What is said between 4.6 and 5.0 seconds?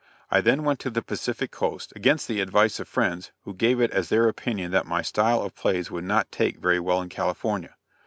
that